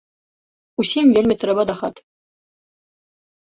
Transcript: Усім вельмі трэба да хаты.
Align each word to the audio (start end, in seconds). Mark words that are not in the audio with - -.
Усім 0.83 1.05
вельмі 1.19 1.35
трэба 1.45 1.61
да 1.73 1.77
хаты. 1.83 2.01